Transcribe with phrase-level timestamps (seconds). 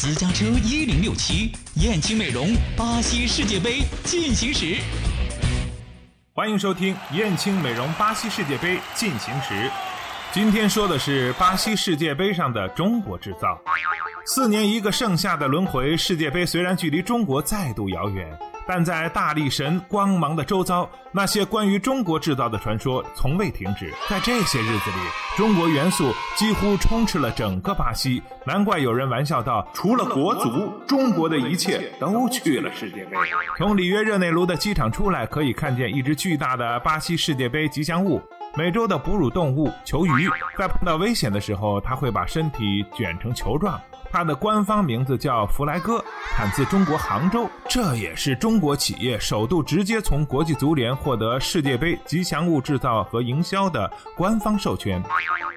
[0.00, 4.76] 私家车一零六七，燕青美容，巴西世界杯进行时。
[6.32, 9.68] 欢迎收听燕青美容巴西世界杯进行时。
[10.32, 13.60] 今天说的是巴西世界杯上的中国制造。
[14.24, 23.90] 四年一个盛夏的轮回，世界杯虽然距离中国再度遥远，但在大力神光芒的周遭，那些关于中国制造的传说从未停止。
[24.10, 24.96] 在这些日子里，
[25.38, 33.16] 中国元素几乎充斥了整个巴西，难怪有人玩笑道：“除了国足，中国的一切都去了世界杯。”
[33.56, 38.20] 从里约热内卢的机场出来，可以看见一只巨大的巴西世界杯吉祥物。
[38.54, 43.80] 美洲的哺乳动物球鱼，在碰到危险的时候，它会把身体卷成球状。
[44.10, 46.02] 它的官方名字叫弗莱戈，
[46.34, 47.48] 产自中国杭州。
[47.68, 55.02] 这也是中国企业首度直接从国际足联获得世界杯吉祥物制造和营销的官方授权。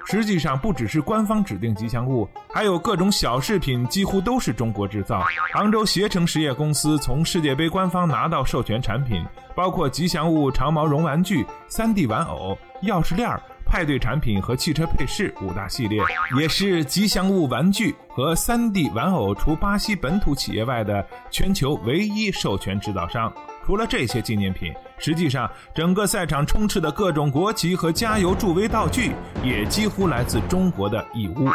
[0.04, 5.24] 实际上，不只是官方指定吉祥物，还有各种小饰品，几乎都是中国制造。
[5.52, 9.24] 杭州携程实业公司从世界杯官方拿到授权产品，
[9.54, 12.58] 包括吉祥物长毛绒玩具、3D 玩偶。
[12.82, 13.40] 钥匙链儿、
[13.72, 15.98] 派对产品和汽车配饰五大系列，
[16.38, 23.32] 也是吉祥物玩具和 3D 玩偶除巴西本土企业外的全球唯一授权制造商。
[23.64, 29.12] 除了这些纪念品，实际上整个赛场充斥的各种国旗和加油助威道具
[29.42, 31.48] 也几乎来自中国的义乌。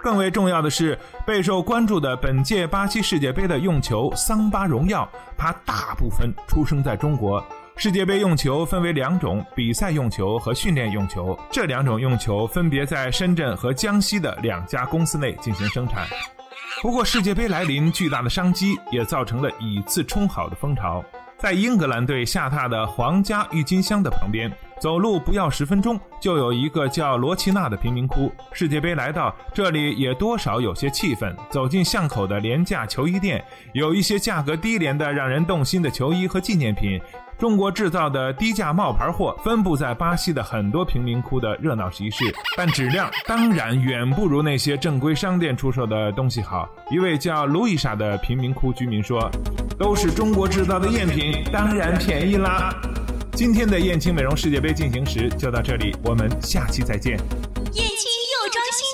[0.00, 7.44] 更为重要的是，备受关注的本届巴西世界杯的用球桑巴荣耀，它大部分出生在中国。
[7.76, 11.36] 世界杯用球分为两种：比赛用球和训练用球。
[11.50, 16.06] 这两种用球分别在深圳和江西的两家公司内进行生产。
[16.80, 21.04] 不过，世界杯来临，巨大的商机也造成了以次充好的风潮。
[21.36, 28.32] 在英格兰队下榻的皇家郁金香的旁边，走路不要十分钟就有一个叫罗奇纳的贫民窟。
[28.52, 31.34] 世界杯来到这里，也多少有些气氛。
[31.50, 36.98] 走进巷口的廉价球衣店，有一些价格低廉的、让人动心的球衣和纪念品。
[37.38, 42.24] 中国制造的低价冒牌货分布在巴西的很多贫民窟的热闹集市，
[42.56, 46.68] 但质量当然远不如那些正规商店出售的东西好。
[46.90, 49.28] 一位叫路易莎的贫民窟居民说
[49.78, 52.72] ：“都是中国制造的赝品，当然便宜啦。”
[53.34, 57.12] 今天的燕青美容世界杯进行时就到这里，我们下期再见。
[57.12, 57.18] 燕
[57.74, 58.93] 青又装新！